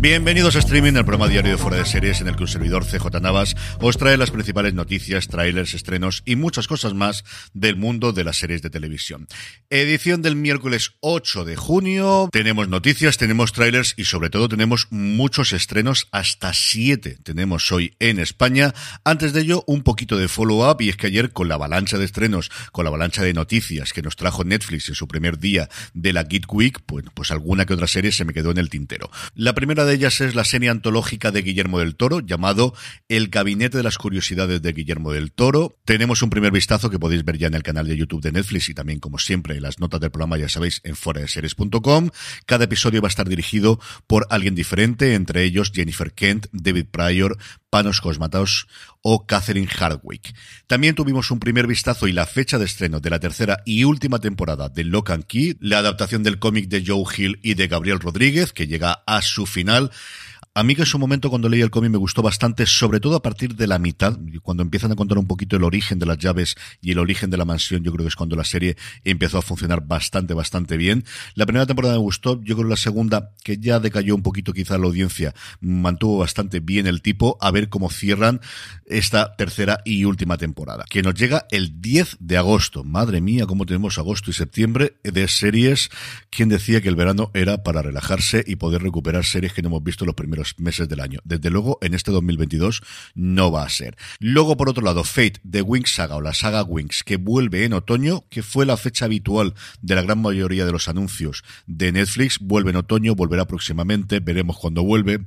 Bienvenidos 0.00 0.56
a 0.56 0.60
Streaming, 0.60 0.94
el 0.94 1.04
programa 1.04 1.28
diario 1.28 1.52
de 1.52 1.58
Fuera 1.58 1.76
de 1.76 1.84
Series 1.84 2.22
en 2.22 2.28
el 2.28 2.34
que 2.34 2.44
un 2.44 2.48
servidor 2.48 2.86
CJ 2.86 3.20
Navas 3.20 3.54
os 3.82 3.98
trae 3.98 4.16
las 4.16 4.30
principales 4.30 4.72
noticias, 4.72 5.28
trailers, 5.28 5.74
estrenos 5.74 6.22
y 6.24 6.36
muchas 6.36 6.66
cosas 6.68 6.94
más 6.94 7.22
del 7.52 7.76
mundo 7.76 8.14
de 8.14 8.24
las 8.24 8.38
series 8.38 8.62
de 8.62 8.70
televisión. 8.70 9.28
Edición 9.68 10.22
del 10.22 10.36
miércoles 10.36 10.92
8 11.00 11.44
de 11.44 11.54
junio. 11.54 12.30
Tenemos 12.32 12.66
noticias, 12.66 13.18
tenemos 13.18 13.52
trailers 13.52 13.92
y 13.94 14.04
sobre 14.04 14.30
todo 14.30 14.48
tenemos 14.48 14.86
muchos 14.88 15.52
estrenos, 15.52 16.08
hasta 16.12 16.54
7 16.54 17.18
tenemos 17.22 17.70
hoy 17.70 17.94
en 17.98 18.20
España. 18.20 18.72
Antes 19.04 19.34
de 19.34 19.42
ello, 19.42 19.64
un 19.66 19.82
poquito 19.82 20.16
de 20.16 20.28
follow-up 20.28 20.80
y 20.80 20.88
es 20.88 20.96
que 20.96 21.08
ayer 21.08 21.30
con 21.30 21.48
la 21.48 21.56
avalancha 21.56 21.98
de 21.98 22.06
estrenos, 22.06 22.50
con 22.72 22.86
la 22.86 22.88
avalancha 22.88 23.22
de 23.22 23.34
noticias 23.34 23.92
que 23.92 24.00
nos 24.00 24.16
trajo 24.16 24.44
Netflix 24.44 24.88
en 24.88 24.94
su 24.94 25.06
primer 25.06 25.38
día 25.38 25.68
de 25.92 26.14
la 26.14 26.22
Geek 26.22 26.50
Week, 26.54 26.80
bueno, 26.88 27.10
pues 27.14 27.30
alguna 27.30 27.66
que 27.66 27.74
otra 27.74 27.86
serie 27.86 28.12
se 28.12 28.24
me 28.24 28.32
quedó 28.32 28.50
en 28.50 28.56
el 28.56 28.70
tintero. 28.70 29.10
La 29.34 29.54
primera 29.54 29.84
de 29.84 29.89
ellas 29.94 30.20
es 30.20 30.34
la 30.34 30.44
serie 30.44 30.70
antológica 30.70 31.30
de 31.30 31.42
Guillermo 31.42 31.78
del 31.78 31.96
Toro, 31.96 32.20
llamado 32.20 32.74
El 33.08 33.28
Gabinete 33.28 33.76
de 33.76 33.82
las 33.82 33.98
Curiosidades 33.98 34.62
de 34.62 34.72
Guillermo 34.72 35.12
del 35.12 35.32
Toro. 35.32 35.76
Tenemos 35.84 36.22
un 36.22 36.30
primer 36.30 36.52
vistazo 36.52 36.90
que 36.90 36.98
podéis 36.98 37.24
ver 37.24 37.38
ya 37.38 37.46
en 37.48 37.54
el 37.54 37.62
canal 37.62 37.86
de 37.86 37.96
YouTube 37.96 38.22
de 38.22 38.32
Netflix 38.32 38.68
y 38.68 38.74
también, 38.74 39.00
como 39.00 39.18
siempre, 39.18 39.56
en 39.56 39.62
las 39.62 39.78
notas 39.78 40.00
del 40.00 40.10
programa, 40.10 40.38
ya 40.38 40.48
sabéis, 40.48 40.80
en 40.84 40.96
foradeseries.com. 40.96 42.10
Cada 42.46 42.64
episodio 42.64 43.02
va 43.02 43.08
a 43.08 43.10
estar 43.10 43.28
dirigido 43.28 43.80
por 44.06 44.26
alguien 44.30 44.54
diferente, 44.54 45.14
entre 45.14 45.44
ellos 45.44 45.72
Jennifer 45.74 46.12
Kent, 46.12 46.46
David 46.52 46.86
Pryor, 46.90 47.38
Panos 47.70 48.00
Cosmatos 48.00 48.66
o 49.00 49.26
Catherine 49.26 49.68
Hardwick. 49.68 50.34
También 50.66 50.96
tuvimos 50.96 51.30
un 51.30 51.38
primer 51.38 51.66
vistazo 51.66 52.08
y 52.08 52.12
la 52.12 52.26
fecha 52.26 52.58
de 52.58 52.64
estreno 52.64 53.00
de 53.00 53.10
la 53.10 53.20
tercera 53.20 53.62
y 53.64 53.84
última 53.84 54.18
temporada 54.18 54.68
de 54.68 54.84
Lock 54.84 55.10
and 55.10 55.24
Key, 55.24 55.56
la 55.60 55.78
adaptación 55.78 56.24
del 56.24 56.40
cómic 56.40 56.68
de 56.68 56.84
Joe 56.84 57.04
Hill 57.16 57.38
y 57.42 57.54
de 57.54 57.68
Gabriel 57.68 58.00
Rodríguez, 58.00 58.52
que 58.52 58.66
llega 58.66 59.04
a 59.06 59.22
su 59.22 59.46
final. 59.46 59.90
A 60.52 60.64
mí 60.64 60.74
que 60.74 60.82
en 60.82 60.86
su 60.86 60.98
momento 60.98 61.30
cuando 61.30 61.48
leí 61.48 61.60
el 61.60 61.70
cómic 61.70 61.92
me 61.92 61.96
gustó 61.96 62.22
bastante, 62.22 62.66
sobre 62.66 62.98
todo 62.98 63.14
a 63.14 63.22
partir 63.22 63.54
de 63.54 63.68
la 63.68 63.78
mitad, 63.78 64.18
cuando 64.42 64.64
empiezan 64.64 64.90
a 64.90 64.96
contar 64.96 65.16
un 65.16 65.28
poquito 65.28 65.54
el 65.54 65.62
origen 65.62 66.00
de 66.00 66.06
las 66.06 66.18
llaves 66.18 66.56
y 66.80 66.90
el 66.90 66.98
origen 66.98 67.30
de 67.30 67.36
la 67.36 67.44
mansión, 67.44 67.84
yo 67.84 67.92
creo 67.92 68.02
que 68.02 68.08
es 68.08 68.16
cuando 68.16 68.34
la 68.34 68.42
serie 68.42 68.76
empezó 69.04 69.38
a 69.38 69.42
funcionar 69.42 69.86
bastante, 69.86 70.34
bastante 70.34 70.76
bien. 70.76 71.04
La 71.36 71.46
primera 71.46 71.66
temporada 71.66 71.94
me 71.94 72.00
gustó, 72.00 72.42
yo 72.42 72.56
creo 72.56 72.68
la 72.68 72.74
segunda, 72.74 73.30
que 73.44 73.58
ya 73.58 73.78
decayó 73.78 74.12
un 74.16 74.24
poquito 74.24 74.52
quizá 74.52 74.76
la 74.76 74.86
audiencia, 74.86 75.36
mantuvo 75.60 76.18
bastante 76.18 76.58
bien 76.58 76.88
el 76.88 77.00
tipo, 77.00 77.38
a 77.40 77.52
ver 77.52 77.68
cómo 77.68 77.88
cierran 77.88 78.40
esta 78.86 79.36
tercera 79.36 79.78
y 79.84 80.04
última 80.04 80.36
temporada, 80.36 80.84
que 80.90 81.02
nos 81.02 81.14
llega 81.14 81.46
el 81.52 81.80
10 81.80 82.16
de 82.18 82.38
agosto. 82.38 82.82
Madre 82.82 83.20
mía, 83.20 83.46
cómo 83.46 83.66
tenemos 83.66 83.98
agosto 83.98 84.32
y 84.32 84.34
septiembre 84.34 84.96
de 85.04 85.28
series. 85.28 85.90
¿Quién 86.28 86.48
decía 86.48 86.80
que 86.80 86.88
el 86.88 86.96
verano 86.96 87.30
era 87.34 87.62
para 87.62 87.82
relajarse 87.82 88.42
y 88.44 88.56
poder 88.56 88.82
recuperar 88.82 89.24
series 89.24 89.52
que 89.52 89.62
no 89.62 89.68
hemos 89.68 89.84
visto 89.84 90.04
los 90.04 90.16
primeros 90.16 90.39
meses 90.58 90.88
del 90.88 91.00
año. 91.00 91.20
Desde 91.24 91.50
luego, 91.50 91.78
en 91.82 91.94
este 91.94 92.10
2022 92.10 92.82
no 93.14 93.50
va 93.50 93.64
a 93.64 93.68
ser. 93.68 93.96
Luego, 94.18 94.56
por 94.56 94.68
otro 94.68 94.84
lado, 94.84 95.04
Fate, 95.04 95.40
The 95.48 95.62
Wings 95.62 95.94
Saga 95.94 96.16
o 96.16 96.20
la 96.20 96.34
saga 96.34 96.62
Wings, 96.62 97.02
que 97.04 97.16
vuelve 97.16 97.64
en 97.64 97.72
otoño, 97.72 98.24
que 98.30 98.42
fue 98.42 98.66
la 98.66 98.76
fecha 98.76 99.04
habitual 99.04 99.54
de 99.82 99.94
la 99.94 100.02
gran 100.02 100.20
mayoría 100.20 100.64
de 100.64 100.72
los 100.72 100.88
anuncios 100.88 101.42
de 101.66 101.92
Netflix, 101.92 102.38
vuelve 102.40 102.70
en 102.70 102.76
otoño, 102.76 103.14
volverá 103.14 103.46
próximamente, 103.46 104.20
veremos 104.20 104.58
cuándo 104.58 104.82
vuelve. 104.82 105.20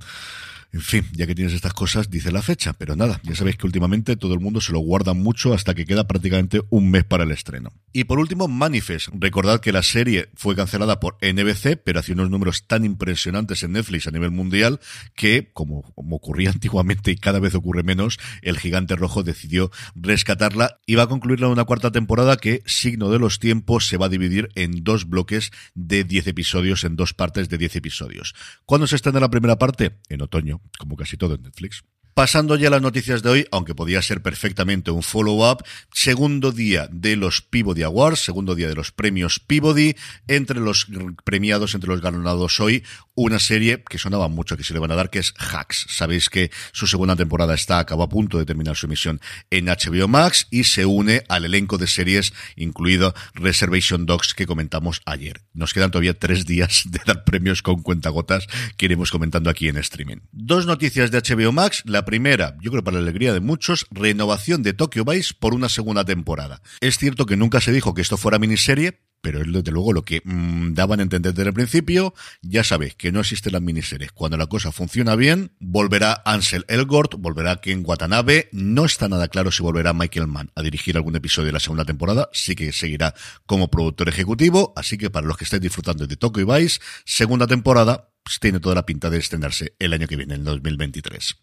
En 0.73 0.81
fin, 0.81 1.05
ya 1.11 1.27
que 1.27 1.35
tienes 1.35 1.53
estas 1.53 1.75
cosas, 1.75 2.09
dice 2.09 2.31
la 2.31 2.41
fecha. 2.41 2.73
Pero 2.73 2.95
nada, 2.95 3.21
ya 3.21 3.35
sabéis 3.35 3.57
que 3.57 3.67
últimamente 3.67 4.15
todo 4.15 4.33
el 4.33 4.39
mundo 4.39 4.59
se 4.59 4.71
lo 4.73 4.79
guarda 4.79 5.13
mucho 5.13 5.53
hasta 5.53 5.75
que 5.75 5.85
queda 5.85 6.07
prácticamente 6.07 6.61
un 6.71 6.89
mes 6.89 7.03
para 7.03 7.25
el 7.25 7.31
estreno. 7.31 7.73
Y 7.91 8.05
por 8.05 8.17
último, 8.17 8.47
Manifest. 8.47 9.09
Recordad 9.13 9.59
que 9.59 9.71
la 9.71 9.83
serie 9.83 10.29
fue 10.33 10.55
cancelada 10.55 10.99
por 10.99 11.17
NBC, 11.21 11.77
pero 11.83 11.99
hacía 11.99 12.15
unos 12.15 12.31
números 12.31 12.65
tan 12.65 12.85
impresionantes 12.85 13.61
en 13.61 13.73
Netflix 13.73 14.07
a 14.07 14.11
nivel 14.11 14.31
mundial 14.31 14.79
que, 15.15 15.51
como, 15.53 15.83
como 15.93 16.15
ocurría 16.15 16.49
antiguamente 16.53 17.11
y 17.11 17.17
cada 17.17 17.39
vez 17.39 17.53
ocurre 17.53 17.83
menos, 17.83 18.17
el 18.41 18.57
gigante 18.57 18.95
rojo 18.95 19.21
decidió 19.21 19.69
rescatarla 19.93 20.79
y 20.87 20.95
va 20.95 21.03
a 21.03 21.07
concluirla 21.07 21.45
en 21.45 21.53
una 21.53 21.65
cuarta 21.65 21.91
temporada 21.91 22.37
que, 22.37 22.63
signo 22.65 23.11
de 23.11 23.19
los 23.19 23.37
tiempos, 23.37 23.85
se 23.85 23.97
va 23.97 24.07
a 24.07 24.09
dividir 24.09 24.49
en 24.55 24.83
dos 24.83 25.07
bloques 25.07 25.51
de 25.75 26.03
10 26.03 26.25
episodios, 26.25 26.83
en 26.83 26.95
dos 26.95 27.13
partes 27.13 27.47
de 27.47 27.59
10 27.59 27.75
episodios. 27.75 28.33
¿Cuándo 28.65 28.87
se 28.87 28.95
estrena 28.95 29.19
la 29.19 29.29
primera 29.29 29.59
parte? 29.59 29.99
En 30.09 30.23
otoño 30.23 30.62
como 30.77 30.95
casi 30.95 31.17
todo 31.17 31.35
en 31.35 31.43
Netflix. 31.43 31.83
Pasando 32.13 32.55
ya 32.57 32.67
a 32.67 32.71
las 32.71 32.81
noticias 32.81 33.23
de 33.23 33.29
hoy, 33.29 33.47
aunque 33.51 33.73
podía 33.73 33.99
ser 34.03 34.21
perfectamente 34.21 34.91
un 34.91 35.01
follow-up, 35.01 35.63
segundo 35.91 36.51
día 36.51 36.87
de 36.91 37.15
los 37.15 37.41
Peabody 37.41 37.81
Awards, 37.81 38.19
segundo 38.19 38.53
día 38.53 38.67
de 38.67 38.75
los 38.75 38.91
premios 38.91 39.39
Peabody, 39.39 39.95
entre 40.27 40.59
los 40.59 40.87
premiados, 41.23 41.73
entre 41.73 41.89
los 41.89 42.01
ganados 42.01 42.59
hoy, 42.59 42.83
una 43.15 43.39
serie 43.39 43.83
que 43.89 43.97
sonaba 43.97 44.27
mucho 44.27 44.55
que 44.55 44.63
se 44.63 44.73
le 44.73 44.79
van 44.79 44.91
a 44.91 44.95
dar, 44.95 45.09
que 45.09 45.19
es 45.19 45.33
Hacks. 45.37 45.87
Sabéis 45.89 46.29
que 46.29 46.51
su 46.71 46.85
segunda 46.85 47.15
temporada 47.15 47.55
está 47.55 47.79
acaba 47.79 48.05
a 48.05 48.09
punto 48.09 48.37
de 48.37 48.45
terminar 48.45 48.75
su 48.75 48.85
emisión 48.85 49.19
en 49.49 49.65
HBO 49.65 50.07
Max 50.07 50.47
y 50.51 50.65
se 50.65 50.85
une 50.85 51.23
al 51.29 51.45
elenco 51.45 51.79
de 51.79 51.87
series, 51.87 52.33
incluido 52.55 53.15
Reservation 53.33 54.05
Dogs 54.05 54.35
que 54.35 54.45
comentamos 54.45 55.01
ayer. 55.05 55.41
Nos 55.53 55.73
quedan 55.73 55.89
todavía 55.89 56.17
tres 56.17 56.45
días 56.45 56.83
de 56.85 57.01
dar 57.05 57.23
premios 57.23 57.63
con 57.63 57.81
cuentagotas 57.81 58.45
que 58.77 58.85
iremos 58.85 59.09
comentando 59.09 59.49
aquí 59.49 59.67
en 59.67 59.77
streaming. 59.77 60.17
Dos 60.31 60.67
noticias 60.67 61.09
de 61.09 61.19
HBO 61.19 61.51
Max. 61.51 61.81
La 61.85 62.02
primera, 62.05 62.55
yo 62.61 62.71
creo 62.71 62.83
para 62.83 62.97
la 62.97 63.03
alegría 63.03 63.33
de 63.33 63.39
muchos, 63.39 63.87
renovación 63.91 64.63
de 64.63 64.73
Tokyo 64.73 65.05
Vice 65.05 65.33
por 65.39 65.53
una 65.53 65.69
segunda 65.69 66.05
temporada. 66.05 66.61
Es 66.81 66.97
cierto 66.97 67.25
que 67.25 67.37
nunca 67.37 67.61
se 67.61 67.71
dijo 67.71 67.93
que 67.93 68.01
esto 68.01 68.17
fuera 68.17 68.39
miniserie, 68.39 68.99
pero 69.23 69.41
es 69.41 69.51
desde 69.51 69.71
luego 69.71 69.93
lo 69.93 70.03
que 70.03 70.21
mmm, 70.25 70.73
daban 70.73 70.99
a 70.99 71.03
entender 71.03 71.33
desde 71.33 71.47
el 71.47 71.53
principio. 71.53 72.13
Ya 72.41 72.63
sabéis 72.65 72.93
que 72.95 73.13
no 73.13 73.21
existen 73.21 73.53
las 73.53 73.61
miniseries. 73.61 74.11
Cuando 74.11 74.35
la 74.35 74.47
cosa 74.47 74.73
funciona 74.73 75.15
bien, 75.15 75.53
volverá 75.59 76.21
Ansel 76.25 76.65
Elgort, 76.67 77.15
volverá 77.17 77.61
Ken 77.61 77.83
Watanabe. 77.85 78.49
No 78.51 78.83
está 78.83 79.07
nada 79.07 79.29
claro 79.29 79.49
si 79.49 79.63
volverá 79.63 79.93
Michael 79.93 80.27
Mann 80.27 80.51
a 80.55 80.61
dirigir 80.61 80.97
algún 80.97 81.15
episodio 81.15 81.47
de 81.47 81.53
la 81.53 81.61
segunda 81.61 81.85
temporada. 81.85 82.29
Sí 82.33 82.53
que 82.53 82.73
seguirá 82.73 83.15
como 83.45 83.71
productor 83.71 84.09
ejecutivo. 84.09 84.73
Así 84.75 84.97
que 84.97 85.09
para 85.09 85.25
los 85.25 85.37
que 85.37 85.45
estéis 85.45 85.61
disfrutando 85.61 86.05
de 86.05 86.17
Tokyo 86.17 86.45
Vice, 86.45 86.81
segunda 87.05 87.47
temporada, 87.47 88.09
pues 88.23 88.41
tiene 88.41 88.59
toda 88.59 88.75
la 88.75 88.85
pinta 88.85 89.09
de 89.09 89.19
estrenarse 89.19 89.73
el 89.79 89.93
año 89.93 90.07
que 90.07 90.17
viene, 90.17 90.35
el 90.35 90.43
2023. 90.43 91.42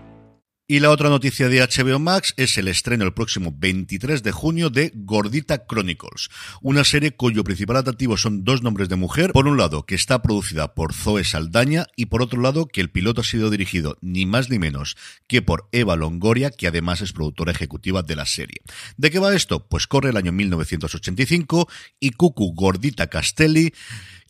Y 0.71 0.79
la 0.79 0.89
otra 0.89 1.09
noticia 1.09 1.49
de 1.49 1.59
HBO 1.59 1.99
Max 1.99 2.33
es 2.37 2.57
el 2.57 2.69
estreno 2.69 3.03
el 3.03 3.11
próximo 3.11 3.53
23 3.53 4.23
de 4.23 4.31
junio 4.31 4.69
de 4.69 4.93
Gordita 4.95 5.65
Chronicles, 5.67 6.29
una 6.61 6.85
serie 6.85 7.11
cuyo 7.11 7.43
principal 7.43 7.75
atractivo 7.75 8.15
son 8.15 8.45
dos 8.45 8.63
nombres 8.63 8.87
de 8.87 8.95
mujer. 8.95 9.33
Por 9.33 9.49
un 9.49 9.57
lado, 9.57 9.85
que 9.85 9.95
está 9.95 10.21
producida 10.21 10.73
por 10.73 10.93
Zoe 10.93 11.25
Saldaña 11.25 11.87
y 11.97 12.05
por 12.05 12.21
otro 12.21 12.39
lado, 12.39 12.67
que 12.67 12.79
el 12.79 12.89
piloto 12.89 13.19
ha 13.19 13.25
sido 13.25 13.49
dirigido 13.49 13.97
ni 13.99 14.25
más 14.25 14.49
ni 14.49 14.59
menos 14.59 14.95
que 15.27 15.41
por 15.41 15.67
Eva 15.73 15.97
Longoria, 15.97 16.51
que 16.51 16.67
además 16.67 17.01
es 17.01 17.11
productora 17.11 17.51
ejecutiva 17.51 18.01
de 18.01 18.15
la 18.15 18.25
serie. 18.25 18.61
¿De 18.95 19.11
qué 19.11 19.19
va 19.19 19.35
esto? 19.35 19.67
Pues 19.67 19.87
corre 19.87 20.11
el 20.11 20.15
año 20.15 20.31
1985 20.31 21.67
y 21.99 22.11
Cucu 22.11 22.53
Gordita 22.55 23.07
Castelli 23.07 23.73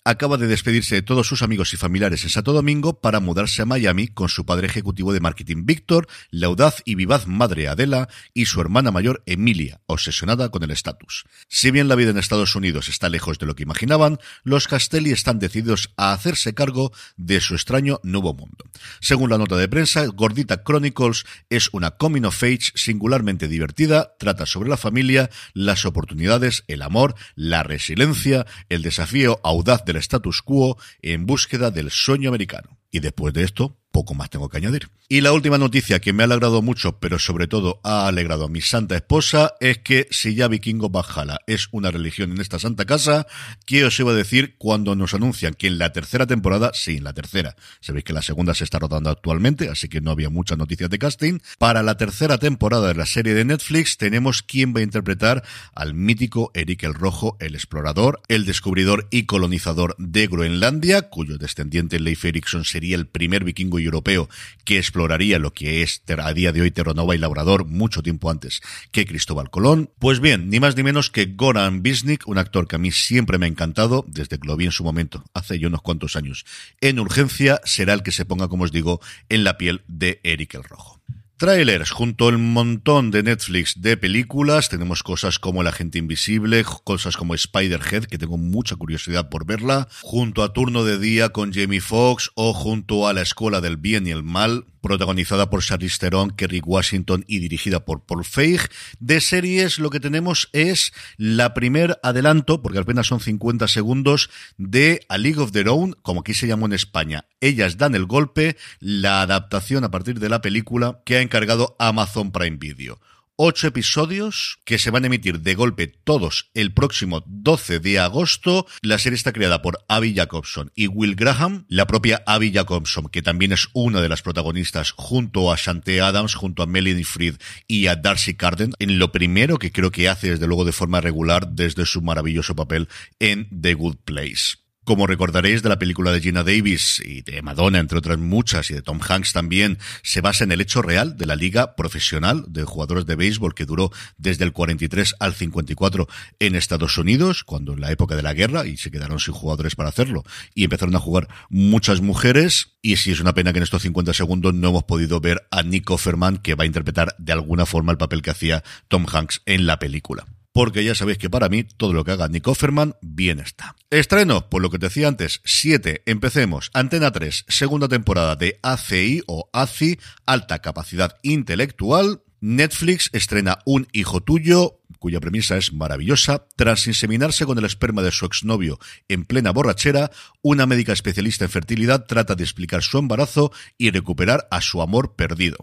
acaba 0.04 0.38
de 0.38 0.48
despedirse 0.48 0.96
de 0.96 1.02
todos 1.04 1.28
sus 1.28 1.44
amigos 1.44 1.74
y 1.74 1.78
familiares 1.78 2.24
en 2.24 2.32
Santo 2.32 2.54
Domingo 2.54 3.00
para 3.02 3.20
mudarse 3.20 3.62
a 3.62 3.66
Miami 3.66 4.08
con 4.08 4.30
su 4.30 4.46
padre 4.46 4.66
ejecutivo 4.68 5.14
de 5.14 5.20
marketing 5.20 5.66
Víctor, 5.66 6.08
la 6.32 6.48
audaz 6.48 6.82
y 6.86 6.96
vivaz 6.96 7.28
madre 7.28 7.68
Adela 7.68 8.10
y 8.34 8.46
su 8.46 8.62
hermana 8.62 8.92
mayor 8.92 9.22
Emilia, 9.28 9.80
obsesionada 9.86 10.50
con 10.50 10.64
el 10.64 10.72
estatus. 10.72 11.26
Si 11.48 11.70
bien 11.70 11.88
la 11.88 11.96
vida 11.96 12.10
en 12.10 12.18
Estados 12.18 12.56
Unidos 12.56 12.90
está 12.90 13.10
lejos 13.10 13.38
de 13.38 13.46
lo 13.46 13.56
que 13.56 13.64
imaginaban, 13.64 14.18
los 14.44 14.68
Castelli 14.68 15.12
están 15.12 15.38
decididos 15.38 15.94
a 15.98 16.14
hacerse 16.14 16.56
cargo 16.56 16.92
de 17.18 17.40
su 17.40 17.54
extraño 17.54 18.00
nuevo 18.04 18.34
mundo. 18.34 18.66
Según 19.02 19.30
la 19.30 19.38
nota 19.38 19.56
de 19.56 19.68
prensa, 19.68 20.06
Gordita 20.08 20.64
Chronicles 20.64 21.26
es 21.50 21.70
una 21.74 21.92
coming 21.92 22.24
of 22.24 22.42
age 22.42 22.72
singularmente 22.74 23.48
divertida, 23.48 24.16
trata 24.18 24.48
sobre 24.48 24.70
la 24.70 24.78
familia, 24.78 25.30
las 25.54 25.86
oportunidades, 25.86 26.64
el 26.68 26.82
amor, 26.82 27.14
la 27.36 27.62
resiliencia, 27.62 28.48
el 28.70 28.82
desafío 28.82 29.40
audaz 29.44 29.86
de 29.86 29.91
del 29.92 30.02
status 30.02 30.42
quo 30.42 30.78
en 31.02 31.26
búsqueda 31.26 31.72
del 31.72 31.92
sueño 31.92 32.30
americano. 32.30 32.78
Y 32.92 33.00
después 33.00 33.34
de 33.34 33.44
esto, 33.44 33.78
poco 33.92 34.14
más 34.14 34.30
tengo 34.30 34.50
que 34.50 34.58
añadir. 34.58 34.90
Y 35.08 35.22
la 35.22 35.34
última 35.34 35.58
noticia 35.58 36.00
que 36.00 36.14
me 36.14 36.24
ha 36.24 36.26
alegrado 36.26 36.62
mucho, 36.62 37.00
pero 37.00 37.20
sobre 37.20 37.48
todo 37.48 37.82
ha 37.84 38.08
alegrado 38.08 38.46
a 38.46 38.50
mi 38.50 38.62
santa 38.62 38.96
esposa, 38.96 39.56
es 39.60 39.80
que 39.80 40.08
si 40.10 40.36
ya 40.36 40.48
Vikingo 40.48 40.90
Bajala 40.90 41.40
es 41.48 41.68
una 41.72 41.92
religión 41.92 42.32
en 42.32 42.40
esta 42.40 42.60
santa 42.60 42.86
casa, 42.86 43.28
¿qué 43.66 43.84
os 43.84 44.00
iba 44.00 44.12
a 44.12 44.16
decir 44.16 44.56
cuando 44.58 44.96
nos 44.96 45.14
anuncian 45.14 45.54
que 45.54 45.68
en 45.68 45.78
la 45.78 45.92
tercera 45.92 46.26
temporada, 46.28 46.72
sí, 46.74 46.98
en 46.98 47.04
la 47.04 47.14
tercera, 47.14 47.56
sabéis 47.82 48.06
que 48.06 48.14
la 48.14 48.22
segunda 48.22 48.54
se 48.54 48.64
está 48.64 48.80
rodando 48.80 49.10
actualmente, 49.10 49.70
así 49.70 49.90
que 49.90 50.00
no 50.00 50.12
había 50.12 50.30
muchas 50.30 50.58
noticias 50.58 50.90
de 50.90 50.98
casting, 50.98 51.40
para 51.60 51.84
la 51.84 51.98
tercera 51.98 52.38
temporada 52.38 52.88
de 52.88 52.96
la 52.96 53.06
serie 53.06 53.34
de 53.34 53.44
Netflix 53.44 53.98
tenemos 53.98 54.42
quién 54.44 54.74
va 54.74 54.80
a 54.80 54.84
interpretar 54.84 55.44
al 55.74 55.94
mítico 55.94 56.52
Eric 56.54 56.84
el 56.84 56.94
Rojo, 56.94 57.36
el 57.42 57.56
explorador, 57.56 58.22
el 58.30 58.46
descubridor 58.46 59.08
y 59.12 59.26
colonizador 59.26 59.96
de 59.98 60.28
Groenlandia, 60.28 61.10
cuyo 61.10 61.38
descendiente 61.38 62.00
Leif 62.00 62.24
Erikson 62.24 62.64
sería 62.64 62.96
el 62.96 63.08
primer 63.08 63.44
vikingo 63.44 63.81
europeo 63.86 64.30
que 64.64 64.78
exploraría 64.78 65.40
lo 65.40 65.54
que 65.54 65.82
es 65.82 66.02
a 66.08 66.34
día 66.34 66.52
de 66.52 66.62
hoy 66.62 66.72
Terranova 66.72 67.16
y 67.16 67.18
Labrador 67.18 67.66
mucho 67.66 68.02
tiempo 68.04 68.30
antes 68.30 68.62
que 68.92 69.06
Cristóbal 69.06 69.50
Colón. 69.50 69.90
Pues 70.00 70.20
bien, 70.20 70.50
ni 70.50 70.60
más 70.60 70.76
ni 70.76 70.84
menos 70.84 71.10
que 71.10 71.26
Goran 71.26 71.82
Bisnik, 71.82 72.28
un 72.28 72.38
actor 72.38 72.68
que 72.68 72.76
a 72.76 72.80
mí 72.80 72.92
siempre 72.92 73.38
me 73.38 73.46
ha 73.46 73.50
encantado, 73.50 74.06
desde 74.08 74.40
que 74.40 74.48
lo 74.48 74.58
vi 74.58 74.66
en 74.66 74.72
su 74.72 74.84
momento, 74.84 75.24
hace 75.34 75.60
ya 75.60 75.68
unos 75.68 75.82
cuantos 75.82 76.16
años, 76.16 76.46
en 76.80 77.00
urgencia, 77.00 77.62
será 77.64 77.94
el 77.94 78.04
que 78.04 78.12
se 78.12 78.26
ponga, 78.26 78.48
como 78.48 78.64
os 78.64 78.72
digo, 78.72 79.02
en 79.30 79.44
la 79.44 79.58
piel 79.58 79.84
de 79.88 80.20
Eric 80.24 80.56
el 80.56 80.64
Rojo. 80.64 81.02
Trailers, 81.42 81.90
junto 81.90 82.28
al 82.28 82.38
montón 82.38 83.10
de 83.10 83.24
Netflix 83.24 83.82
de 83.82 83.98
películas, 83.98 84.70
tenemos 84.70 85.02
cosas 85.02 85.40
como 85.40 85.64
El 85.64 85.70
Agente 85.70 85.98
Invisible, 85.98 86.64
cosas 86.84 87.18
como 87.18 87.34
Spider-Head, 87.34 88.04
que 88.04 88.20
tengo 88.20 88.38
mucha 88.38 88.76
curiosidad 88.76 89.28
por 89.28 89.48
verla, 89.48 89.88
junto 90.04 90.44
a 90.44 90.54
Turno 90.54 90.84
de 90.84 91.00
Día 91.00 91.30
con 91.30 91.52
Jamie 91.52 91.82
Foxx 91.82 92.30
o 92.36 92.54
junto 92.54 93.08
a 93.08 93.14
La 93.14 93.24
Escuela 93.24 93.60
del 93.60 93.78
Bien 93.78 94.06
y 94.06 94.12
el 94.12 94.22
Mal, 94.22 94.66
protagonizada 94.82 95.50
por 95.50 95.64
Charlize 95.64 96.00
Theron, 96.00 96.32
Kerry 96.32 96.62
Washington 96.66 97.24
y 97.28 97.40
dirigida 97.40 97.86
por 97.86 98.06
Paul 98.06 98.26
Feig. 98.26 98.62
De 99.00 99.22
series 99.22 99.80
lo 99.80 99.90
que 99.90 100.00
tenemos 100.00 100.50
es 100.54 100.94
la 101.18 101.54
primer 101.54 102.00
adelanto, 102.04 102.62
porque 102.62 102.80
apenas 102.80 103.08
son 103.08 103.20
50 103.20 103.68
segundos, 103.68 104.30
de 104.58 105.06
A 105.08 105.18
League 105.18 105.40
of 105.40 105.52
Their 105.52 105.70
Own, 105.70 105.96
como 106.02 106.22
aquí 106.22 106.34
se 106.34 106.48
llamó 106.48 106.66
en 106.66 106.74
España. 106.74 107.26
Ellas 107.40 107.78
dan 107.78 107.96
el 107.96 108.06
golpe, 108.06 108.58
la 108.80 109.22
adaptación 109.22 109.84
a 109.84 109.92
partir 109.92 110.20
de 110.20 110.30
la 110.30 110.42
película 110.42 111.02
que 111.06 111.18
ha 111.18 111.22
encargado 111.22 111.76
Amazon 111.80 112.32
Prime 112.32 112.58
Video 112.58 113.00
ocho 113.44 113.66
episodios 113.66 114.60
que 114.66 114.78
se 114.78 114.92
van 114.92 115.04
a 115.04 115.08
emitir 115.08 115.40
de 115.40 115.56
golpe 115.56 115.88
todos 115.88 116.52
el 116.54 116.76
próximo 116.76 117.24
12 117.26 117.80
de 117.80 117.98
agosto. 117.98 118.68
La 118.84 119.00
serie 119.00 119.16
está 119.16 119.34
creada 119.34 119.64
por 119.64 119.84
Abby 119.88 120.14
Jacobson 120.14 120.72
y 120.76 120.86
Will 120.86 121.16
Graham. 121.16 121.66
La 121.68 121.88
propia 121.88 122.22
Abby 122.28 122.52
Jacobson, 122.52 123.08
que 123.08 123.24
también 123.24 123.52
es 123.52 123.68
una 123.74 124.00
de 124.00 124.10
las 124.10 124.22
protagonistas, 124.22 124.92
junto 124.92 125.52
a 125.52 125.56
Shante 125.58 126.02
Adams, 126.02 126.36
junto 126.36 126.62
a 126.62 126.68
Melanie 126.68 127.04
Fried 127.04 127.38
y 127.68 127.88
a 127.88 127.96
Darcy 127.96 128.36
Carden, 128.36 128.74
en 128.78 129.00
lo 129.00 129.12
primero 129.12 129.58
que 129.58 129.72
creo 129.72 129.90
que 129.90 130.08
hace, 130.08 130.30
desde 130.30 130.46
luego, 130.46 130.64
de 130.64 130.74
forma 130.74 131.02
regular 131.02 131.48
desde 131.48 131.88
su 131.88 132.04
maravilloso 132.04 132.56
papel 132.56 132.90
en 133.20 133.48
The 133.60 133.74
Good 133.74 133.98
Place. 134.06 134.61
Como 134.84 135.06
recordaréis 135.06 135.62
de 135.62 135.70
la 135.70 135.78
película 135.78 136.12
de 136.12 136.22
Gina 136.22 136.42
Davis 136.42 137.04
y 137.06 137.22
de 137.22 137.44
Madonna, 137.44 137.78
entre 137.78 138.00
otras 138.00 138.18
muchas, 138.18 138.72
y 138.72 138.74
de 138.74 138.82
Tom 138.82 139.00
Hanks 139.00 139.32
también, 139.32 139.78
se 140.02 140.22
basa 140.22 140.44
en 140.44 140.52
el 140.52 140.60
hecho 140.60 140.82
real 140.82 141.18
de 141.18 141.28
la 141.28 141.36
liga 141.36 141.76
profesional 141.76 142.46
de 142.48 142.64
jugadores 142.64 143.06
de 143.06 143.16
béisbol 143.16 143.54
que 143.54 143.68
duró 143.68 143.92
desde 144.18 144.44
el 144.44 144.54
43 144.54 145.18
al 145.20 145.36
54 145.36 146.08
en 146.40 146.56
Estados 146.56 146.98
Unidos, 146.98 147.44
cuando 147.44 147.74
en 147.74 147.82
la 147.82 147.92
época 147.92 148.16
de 148.16 148.24
la 148.24 148.34
guerra, 148.34 148.66
y 148.66 148.76
se 148.76 148.90
quedaron 148.90 149.20
sin 149.20 149.36
jugadores 149.36 149.76
para 149.76 149.90
hacerlo, 149.90 150.24
y 150.56 150.64
empezaron 150.64 150.96
a 150.96 151.00
jugar 151.00 151.28
muchas 151.52 152.02
mujeres, 152.02 152.70
y 152.82 152.98
sí 152.98 153.12
es 153.12 153.20
una 153.20 153.36
pena 153.36 153.54
que 153.54 153.60
en 153.60 153.64
estos 153.64 153.84
50 153.84 154.16
segundos 154.16 154.56
no 154.56 154.70
hemos 154.70 154.86
podido 154.86 155.20
ver 155.20 155.48
a 155.52 155.62
Nico 155.62 156.00
Ferman, 156.00 156.38
que 156.38 156.56
va 156.56 156.64
a 156.64 156.68
interpretar 156.68 157.16
de 157.20 157.34
alguna 157.34 157.68
forma 157.68 157.92
el 157.92 158.00
papel 158.00 158.24
que 158.24 158.32
hacía 158.32 158.64
Tom 158.88 159.06
Hanks 159.08 159.44
en 159.46 159.68
la 159.68 159.78
película 159.78 160.26
porque 160.54 160.84
ya 160.84 160.96
sabéis 160.96 161.18
que 161.18 161.30
para 161.30 161.50
mí 161.50 161.64
todo 161.64 161.94
lo 161.94 162.04
que 162.04 162.12
haga 162.12 162.28
Nick 162.28 162.48
Offerman 162.48 162.96
bien 163.02 163.40
está. 163.40 163.76
Estreno, 163.90 164.50
por 164.50 164.62
lo 164.62 164.70
que 164.70 164.80
te 164.80 164.88
decía 164.88 165.08
antes, 165.08 165.42
7, 165.46 166.04
empecemos, 166.06 166.72
Antena 166.74 167.12
3, 167.12 167.46
segunda 167.48 167.88
temporada 167.88 168.36
de 168.36 168.60
ACI 168.62 169.24
o 169.28 169.50
ACI, 169.54 170.00
Alta 170.26 170.60
Capacidad 170.60 171.18
Intelectual. 171.24 172.22
Netflix 172.44 173.12
estrena 173.14 173.60
Un 173.66 173.88
hijo 173.92 174.22
tuyo, 174.22 174.80
cuya 174.98 175.20
premisa 175.20 175.58
es 175.58 175.74
maravillosa. 175.74 176.48
Tras 176.56 176.88
inseminarse 176.88 177.46
con 177.46 177.60
el 177.60 177.66
esperma 177.66 178.02
de 178.02 178.12
su 178.12 178.26
exnovio 178.26 178.80
en 179.08 179.26
plena 179.26 179.52
borrachera, 179.52 180.12
una 180.42 180.66
médica 180.66 180.92
especialista 180.92 181.46
en 181.46 181.52
fertilidad 181.52 182.06
trata 182.08 182.34
de 182.34 182.44
explicar 182.44 182.82
su 182.82 182.98
embarazo 182.98 183.52
y 183.78 183.92
recuperar 183.92 184.48
a 184.50 184.60
su 184.62 184.82
amor 184.82 185.16
perdido. 185.16 185.58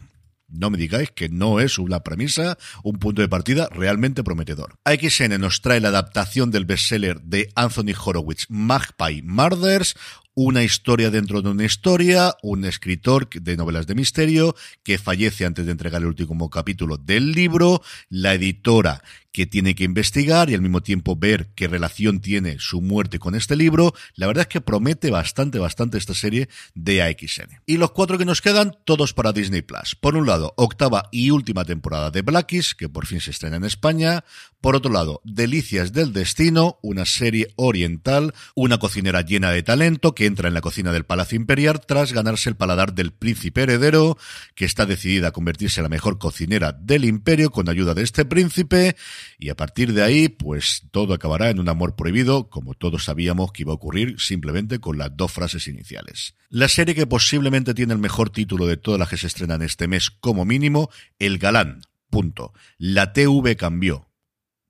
No 0.48 0.70
me 0.70 0.78
digáis 0.78 1.10
que 1.10 1.28
no 1.28 1.60
es 1.60 1.78
una 1.78 2.00
premisa, 2.00 2.56
un 2.82 2.98
punto 2.98 3.20
de 3.20 3.28
partida 3.28 3.68
realmente 3.70 4.24
prometedor. 4.24 4.78
AXN 4.84 5.38
nos 5.38 5.60
trae 5.60 5.80
la 5.80 5.88
adaptación 5.88 6.50
del 6.50 6.64
bestseller 6.64 7.20
de 7.20 7.52
Anthony 7.54 7.94
Horowitz, 8.02 8.46
Magpie 8.48 9.22
Murders, 9.22 9.94
una 10.40 10.62
historia 10.62 11.10
dentro 11.10 11.42
de 11.42 11.50
una 11.50 11.64
historia, 11.64 12.36
un 12.44 12.64
escritor 12.64 13.28
de 13.28 13.56
novelas 13.56 13.88
de 13.88 13.96
misterio 13.96 14.54
que 14.84 14.96
fallece 14.96 15.44
antes 15.44 15.66
de 15.66 15.72
entregar 15.72 16.00
el 16.00 16.06
último 16.06 16.48
capítulo 16.48 16.96
del 16.96 17.32
libro, 17.32 17.82
la 18.08 18.34
editora 18.34 19.02
que 19.32 19.46
tiene 19.46 19.74
que 19.74 19.84
investigar 19.84 20.50
y 20.50 20.54
al 20.54 20.62
mismo 20.62 20.80
tiempo 20.80 21.16
ver 21.16 21.48
qué 21.54 21.68
relación 21.68 22.20
tiene 22.20 22.56
su 22.58 22.80
muerte 22.80 23.18
con 23.18 23.34
este 23.34 23.56
libro. 23.56 23.94
La 24.14 24.26
verdad 24.26 24.42
es 24.42 24.48
que 24.48 24.60
promete 24.60 25.10
bastante, 25.10 25.58
bastante 25.58 25.98
esta 25.98 26.14
serie 26.14 26.48
de 26.74 27.02
AXN. 27.02 27.60
Y 27.66 27.76
los 27.76 27.92
cuatro 27.92 28.18
que 28.18 28.24
nos 28.24 28.40
quedan, 28.40 28.76
todos 28.84 29.12
para 29.12 29.32
Disney 29.32 29.62
Plus. 29.62 29.94
Por 29.94 30.16
un 30.16 30.26
lado, 30.26 30.54
octava 30.56 31.08
y 31.12 31.30
última 31.30 31.64
temporada 31.64 32.10
de 32.10 32.22
Blackies, 32.22 32.74
que 32.74 32.88
por 32.88 33.06
fin 33.06 33.20
se 33.20 33.30
estrena 33.30 33.56
en 33.56 33.64
España. 33.64 34.24
Por 34.60 34.74
otro 34.74 34.90
lado, 34.92 35.20
Delicias 35.24 35.92
del 35.92 36.12
Destino, 36.12 36.78
una 36.82 37.04
serie 37.04 37.52
oriental, 37.56 38.34
una 38.56 38.78
cocinera 38.78 39.20
llena 39.22 39.50
de 39.50 39.62
talento 39.62 40.14
que 40.14 40.26
entra 40.28 40.46
en 40.46 40.54
la 40.54 40.60
cocina 40.60 40.92
del 40.92 41.04
Palacio 41.04 41.34
Imperial 41.34 41.80
tras 41.84 42.12
ganarse 42.12 42.48
el 42.48 42.56
paladar 42.56 42.94
del 42.94 43.12
príncipe 43.12 43.62
heredero, 43.62 44.16
que 44.54 44.64
está 44.64 44.86
decidida 44.86 45.28
a 45.28 45.32
convertirse 45.32 45.80
en 45.80 45.84
la 45.84 45.88
mejor 45.88 46.18
cocinera 46.18 46.72
del 46.72 47.04
imperio 47.04 47.50
con 47.50 47.68
ayuda 47.68 47.94
de 47.94 48.02
este 48.02 48.24
príncipe, 48.24 48.94
y 49.38 49.48
a 49.48 49.56
partir 49.56 49.92
de 49.92 50.04
ahí, 50.04 50.28
pues 50.28 50.82
todo 50.92 51.14
acabará 51.14 51.50
en 51.50 51.58
un 51.58 51.68
amor 51.68 51.96
prohibido, 51.96 52.48
como 52.48 52.74
todos 52.74 53.04
sabíamos 53.04 53.50
que 53.52 53.62
iba 53.62 53.72
a 53.72 53.76
ocurrir 53.76 54.20
simplemente 54.20 54.78
con 54.78 54.98
las 54.98 55.16
dos 55.16 55.32
frases 55.32 55.66
iniciales. 55.66 56.34
La 56.48 56.68
serie 56.68 56.94
que 56.94 57.06
posiblemente 57.06 57.74
tiene 57.74 57.92
el 57.92 57.98
mejor 57.98 58.30
título 58.30 58.66
de 58.66 58.76
todas 58.76 59.00
las 59.00 59.08
que 59.08 59.16
se 59.16 59.26
estrenan 59.26 59.62
este 59.62 59.88
mes 59.88 60.10
como 60.10 60.44
mínimo, 60.44 60.90
El 61.18 61.38
Galán. 61.38 61.82
Punto. 62.10 62.52
La 62.78 63.12
TV 63.12 63.56
cambió. 63.56 64.08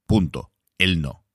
Punto. 0.06 0.52
El 0.78 1.00
no. 1.00 1.27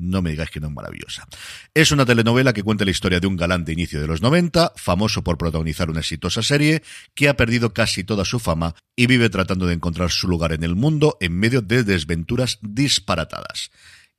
No 0.00 0.22
me 0.22 0.30
digáis 0.30 0.48
que 0.48 0.60
no 0.60 0.68
es 0.68 0.72
maravillosa. 0.72 1.28
Es 1.74 1.92
una 1.92 2.06
telenovela 2.06 2.54
que 2.54 2.62
cuenta 2.62 2.86
la 2.86 2.90
historia 2.90 3.20
de 3.20 3.26
un 3.26 3.36
galán 3.36 3.66
de 3.66 3.74
inicio 3.74 4.00
de 4.00 4.06
los 4.06 4.22
90, 4.22 4.72
famoso 4.76 5.22
por 5.22 5.36
protagonizar 5.36 5.90
una 5.90 6.00
exitosa 6.00 6.42
serie, 6.42 6.82
que 7.14 7.28
ha 7.28 7.36
perdido 7.36 7.74
casi 7.74 8.02
toda 8.02 8.24
su 8.24 8.38
fama 8.38 8.74
y 8.96 9.06
vive 9.06 9.28
tratando 9.28 9.66
de 9.66 9.74
encontrar 9.74 10.10
su 10.10 10.26
lugar 10.26 10.52
en 10.52 10.64
el 10.64 10.74
mundo 10.74 11.18
en 11.20 11.38
medio 11.38 11.60
de 11.60 11.84
desventuras 11.84 12.58
disparatadas. 12.62 13.70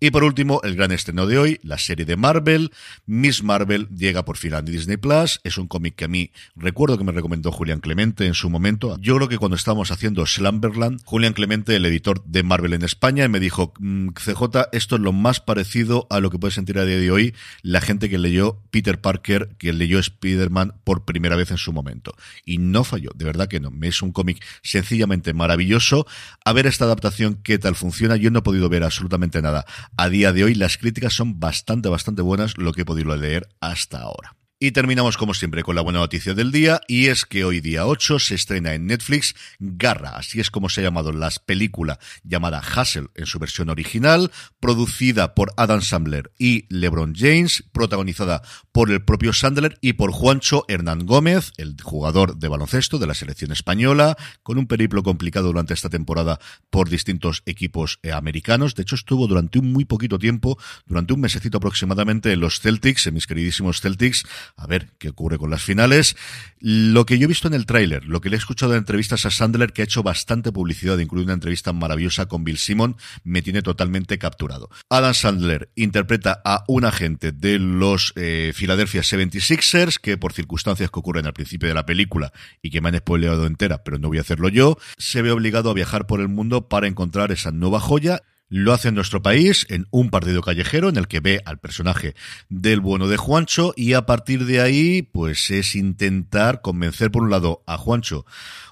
Y 0.04 0.10
por 0.10 0.24
último, 0.24 0.62
el 0.64 0.76
gran 0.76 0.92
estreno 0.92 1.28
de 1.28 1.38
hoy, 1.38 1.60
la 1.62 1.78
serie 1.78 2.08
de 2.08 2.16
Marvel. 2.16 2.72
Miss 3.06 3.44
Marvel 3.44 3.88
llega 3.90 4.26
por 4.26 4.36
fin 4.36 4.56
a 4.56 4.64
Disney 4.64 4.98
Plus. 4.98 5.40
Es 5.44 5.60
un 5.60 5.68
cómic 5.68 5.94
que 5.94 6.06
a 6.06 6.08
mí 6.08 6.32
recuerdo 6.56 6.98
que 6.98 7.04
me 7.04 7.12
recomendó 7.12 7.52
Julián 7.52 7.82
Clemente 7.82 8.26
en 8.26 8.34
su 8.34 8.50
momento. 8.50 8.98
Yo 9.00 9.16
creo 9.18 9.30
que 9.30 9.38
cuando 9.38 9.56
estábamos 9.56 9.92
haciendo 9.92 10.26
Slumberland, 10.26 11.02
Julián 11.06 11.34
Clemente, 11.34 11.76
el 11.76 11.86
editor 11.86 12.24
de 12.26 12.42
Marvel 12.42 12.74
en 12.74 12.82
España, 12.82 13.28
me 13.28 13.40
dijo, 13.40 13.74
mm, 13.78 14.14
CJ, 14.16 14.70
esto 14.72 14.96
es 14.96 15.02
lo 15.02 15.14
más 15.14 15.40
parecido 15.40 16.08
a 16.10 16.20
lo 16.20 16.32
que 16.32 16.40
puede 16.40 16.52
sentir 16.52 16.80
a 16.80 16.86
día 16.86 16.98
de 16.98 17.12
hoy 17.12 17.36
la 17.62 17.80
gente 17.80 18.10
que 18.10 18.18
leyó 18.18 18.60
Peter 18.72 19.00
Parker, 19.00 19.50
que 19.60 19.72
leyó 19.72 20.00
Spider-Man 20.00 20.74
por 20.84 21.06
primera 21.06 21.36
vez 21.36 21.52
en 21.52 21.58
su 21.58 21.74
momento. 21.74 22.16
Y 22.44 22.58
no 22.58 22.84
falló, 22.84 23.12
de 23.14 23.26
verdad 23.26 23.48
que 23.48 23.60
no. 23.60 23.72
Es 23.84 24.02
un 24.02 24.14
cómic 24.14 24.44
sencillamente 24.64 25.36
maravilloso. 25.36 26.08
A 26.44 26.54
ver 26.54 26.66
esta 26.66 26.86
adaptación, 26.86 27.40
qué 27.44 27.60
tal 27.60 27.76
funciona. 27.76 28.16
Yo 28.16 28.32
no 28.32 28.40
he 28.40 28.42
podido 28.42 28.68
ver 28.68 28.84
absolutamente 28.84 29.44
nada 29.44 29.64
a 29.98 30.10
día 30.10 30.34
de 30.34 30.44
hoy 30.44 30.56
las 30.56 30.78
críticas 30.78 31.14
son 31.14 31.40
bastante, 31.40 31.90
bastante 31.90 32.22
buenas, 32.22 32.58
lo 32.58 32.74
que 32.74 32.82
he 32.82 32.86
podido 32.86 33.16
leer 33.16 33.48
hasta 33.60 34.02
ahora. 34.02 34.36
Y 34.64 34.74
terminamos 34.74 35.18
como 35.18 35.34
siempre 35.34 35.64
con 35.64 35.74
la 35.76 35.82
buena 35.82 35.98
noticia 35.98 36.36
del 36.36 36.52
día 36.52 36.82
y 36.88 37.08
es 37.08 37.26
que 37.26 37.44
hoy 37.44 37.62
día 37.62 37.88
8 37.88 38.20
se 38.20 38.36
estrena 38.36 38.76
en 38.76 38.86
Netflix 38.86 39.34
Garra, 39.58 40.18
así 40.18 40.40
es 40.40 40.52
como 40.52 40.70
se 40.70 40.82
ha 40.82 40.84
llamado 40.84 41.12
la 41.12 41.32
película 41.48 41.98
llamada 42.24 42.62
Hustle 42.62 43.08
en 43.16 43.26
su 43.26 43.40
versión 43.40 43.72
original, 43.72 44.30
producida 44.60 45.34
por 45.34 45.52
Adam 45.58 45.82
Sandler 45.82 46.32
y 46.38 46.68
LeBron 46.70 47.16
James, 47.16 47.64
protagonizada 47.72 48.44
por 48.72 48.92
el 48.92 49.04
propio 49.04 49.34
Sandler 49.34 49.80
y 49.82 49.94
por 49.94 50.12
Juancho 50.12 50.64
Hernán 50.68 51.08
Gómez, 51.08 51.54
el 51.58 51.76
jugador 51.82 52.38
de 52.38 52.48
baloncesto 52.48 53.00
de 53.00 53.08
la 53.08 53.16
selección 53.16 53.52
española, 53.52 54.16
con 54.44 54.60
un 54.60 54.68
periplo 54.68 55.02
complicado 55.02 55.48
durante 55.48 55.74
esta 55.74 55.90
temporada 55.90 56.40
por 56.70 56.88
distintos 56.88 57.42
equipos 57.48 57.98
americanos. 58.14 58.76
De 58.76 58.84
hecho, 58.84 58.94
estuvo 58.94 59.26
durante 59.26 59.58
un 59.58 59.74
muy 59.74 59.86
poquito 59.86 60.20
tiempo, 60.20 60.60
durante 60.86 61.14
un 61.14 61.22
mesecito 61.22 61.58
aproximadamente 61.58 62.32
en 62.32 62.40
los 62.40 62.60
Celtics, 62.60 63.08
en 63.08 63.16
mis 63.16 63.26
queridísimos 63.26 63.82
Celtics, 63.82 64.24
a 64.56 64.68
ver 64.68 64.90
qué 64.98 65.10
ocurre 65.10 65.38
con 65.38 65.50
las 65.50 65.62
finales. 65.62 66.16
Lo 66.60 67.06
que 67.06 67.18
yo 67.18 67.26
he 67.26 67.28
visto 67.28 67.48
en 67.48 67.54
el 67.54 67.66
tráiler, 67.66 68.06
lo 68.06 68.22
que 68.22 68.30
le 68.30 68.36
he 68.36 68.40
escuchado 68.40 68.74
en 68.74 68.80
entrevistas 68.80 69.26
a 69.26 69.32
Sandler, 69.32 69.74
que 69.74 69.82
ha 69.82 69.86
hecho 69.86 70.04
bastante 70.04 70.52
publicidad, 70.52 71.00
incluida 71.00 71.26
una 71.26 71.34
entrevista 71.34 71.74
maravillosa 71.74 72.28
con 72.28 72.44
Bill 72.44 72.58
Simon, 72.58 72.98
me 73.24 73.42
tiene 73.42 73.62
totalmente 73.62 74.18
capturado. 74.18 74.70
Adam 74.90 75.14
Sandler 75.14 75.70
interpreta 75.76 76.42
a 76.46 76.64
un 76.68 76.86
agente 76.86 77.32
de 77.32 77.60
los 77.60 78.14
eh, 78.16 78.54
Philadelphia 78.56 79.02
76ers, 79.02 80.00
que 80.00 80.18
por 80.18 80.34
circunstancias 80.34 80.92
que 80.92 81.00
ocurren 81.00 81.26
al 81.26 81.34
principio 81.34 81.68
de 81.68 81.76
la 81.76 81.86
película 81.86 82.32
y 82.62 82.70
que 82.70 82.82
me 82.82 82.90
han 82.90 82.98
spoileado 82.98 83.46
entera, 83.48 83.84
pero 83.84 83.98
no 83.98 84.10
voy 84.10 84.20
a 84.20 84.22
hacerlo 84.22 84.50
yo, 84.50 84.78
se 84.98 85.22
ve 85.22 85.32
obligado 85.32 85.72
a 85.72 85.74
viajar 85.74 86.06
por 86.06 86.22
el 86.22 86.28
mundo 86.28 86.68
para 86.68 86.88
encontrar 86.88 87.32
esa 87.32 87.52
nueva 87.52 87.80
joya 87.80 88.22
lo 88.52 88.74
hace 88.74 88.90
en 88.90 88.96
nuestro 88.96 89.22
país, 89.22 89.66
en 89.70 89.88
un 89.92 90.10
partido 90.10 90.42
callejero 90.42 90.90
en 90.90 90.98
el 90.98 91.08
que 91.08 91.22
ve 91.22 91.42
al 91.46 91.58
personaje 91.58 92.16
del 92.50 92.82
bueno 92.82 93.08
de 93.08 93.16
Juancho 93.16 93.74
y 93.78 93.94
a 93.94 94.06
partir 94.06 94.46
de 94.46 94.60
ahí, 94.60 95.04
pues 95.04 95.50
es 95.52 95.74
intentar 95.74 96.60
convencer 96.62 97.12
por 97.12 97.24
un 97.24 97.30
lado 97.30 97.64
a 97.66 97.78
Juancho, 97.78 98.26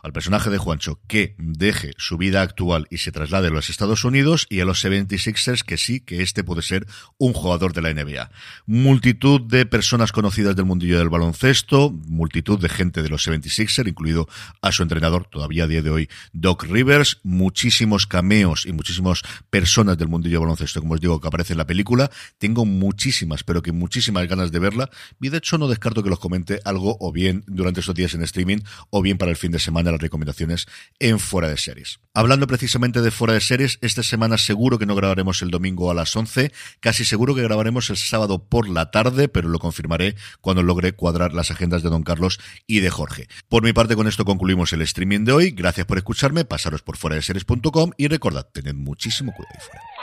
al 0.03 0.11
personaje 0.11 0.49
de 0.49 0.57
Juancho, 0.57 0.99
que 1.07 1.33
deje 1.37 1.93
su 1.97 2.17
vida 2.17 2.41
actual 2.41 2.87
y 2.89 2.97
se 2.97 3.13
traslade 3.13 3.47
a 3.47 3.51
los 3.51 3.69
Estados 3.69 4.03
Unidos 4.03 4.47
y 4.49 4.59
a 4.59 4.65
los 4.65 4.83
76ers 4.83 5.63
que 5.63 5.77
sí, 5.77 6.01
que 6.01 6.23
este 6.23 6.43
puede 6.43 6.61
ser 6.61 6.85
un 7.17 7.31
jugador 7.31 7.71
de 7.71 7.81
la 7.81 7.93
NBA. 7.93 8.31
Multitud 8.65 9.39
de 9.39 9.65
personas 9.65 10.11
conocidas 10.11 10.57
del 10.57 10.65
mundillo 10.65 10.99
del 10.99 11.07
baloncesto, 11.07 11.91
multitud 11.91 12.59
de 12.59 12.67
gente 12.67 13.01
de 13.01 13.07
los 13.07 13.25
76ers, 13.25 13.87
incluido 13.87 14.27
a 14.61 14.73
su 14.73 14.83
entrenador 14.83 15.25
todavía 15.25 15.63
a 15.63 15.67
día 15.67 15.81
de 15.81 15.89
hoy, 15.89 16.09
Doc 16.33 16.63
Rivers, 16.63 17.21
muchísimos 17.23 18.07
cameos 18.07 18.65
y 18.65 18.73
muchísimos 18.73 19.23
personajes 19.49 19.68
personas 19.69 19.99
del 19.99 20.07
mundillo 20.07 20.41
baloncesto, 20.41 20.81
como 20.81 20.95
os 20.95 20.99
digo, 20.99 21.21
que 21.21 21.27
aparece 21.27 21.53
en 21.53 21.59
la 21.59 21.67
película. 21.67 22.09
Tengo 22.39 22.65
muchísimas, 22.65 23.43
pero 23.43 23.61
que 23.61 23.71
muchísimas 23.71 24.27
ganas 24.27 24.51
de 24.51 24.57
verla. 24.57 24.89
Y 25.21 25.29
de 25.29 25.37
hecho 25.37 25.59
no 25.59 25.67
descarto 25.67 26.01
que 26.01 26.09
los 26.09 26.17
comente 26.17 26.59
algo 26.65 26.97
o 26.99 27.11
bien 27.11 27.43
durante 27.45 27.81
estos 27.81 27.93
días 27.93 28.15
en 28.15 28.23
streaming 28.23 28.61
o 28.89 29.03
bien 29.03 29.19
para 29.19 29.29
el 29.29 29.37
fin 29.37 29.51
de 29.51 29.59
semana 29.59 29.91
las 29.91 30.01
recomendaciones 30.01 30.65
en 30.97 31.19
Fuera 31.19 31.49
de 31.49 31.57
Series. 31.57 31.99
Hablando 32.15 32.47
precisamente 32.47 33.01
de 33.01 33.11
Fuera 33.11 33.35
de 33.35 33.41
Series, 33.41 33.77
esta 33.81 34.01
semana 34.01 34.39
seguro 34.39 34.79
que 34.79 34.87
no 34.87 34.95
grabaremos 34.95 35.43
el 35.43 35.51
domingo 35.51 35.91
a 35.91 35.93
las 35.93 36.15
11, 36.15 36.51
casi 36.79 37.05
seguro 37.05 37.35
que 37.35 37.43
grabaremos 37.43 37.91
el 37.91 37.97
sábado 37.97 38.43
por 38.49 38.67
la 38.67 38.89
tarde, 38.89 39.27
pero 39.27 39.49
lo 39.49 39.59
confirmaré 39.59 40.15
cuando 40.41 40.63
logre 40.63 40.93
cuadrar 40.93 41.33
las 41.33 41.51
agendas 41.51 41.83
de 41.83 41.89
Don 41.89 42.01
Carlos 42.01 42.39
y 42.65 42.79
de 42.79 42.89
Jorge. 42.89 43.27
Por 43.49 43.61
mi 43.61 43.71
parte, 43.71 43.95
con 43.95 44.07
esto 44.07 44.25
concluimos 44.25 44.73
el 44.73 44.81
streaming 44.81 45.25
de 45.25 45.33
hoy. 45.33 45.51
Gracias 45.51 45.85
por 45.85 45.99
escucharme, 45.99 46.43
pasaros 46.43 46.81
por 46.81 46.97
fuera 46.97 47.17
de 47.17 47.21
series.com 47.21 47.91
y 47.97 48.07
recordad, 48.07 48.47
tened 48.51 48.73
muchísimo 48.73 49.31
cuidado. 49.31 49.58
fuera. 49.59 49.99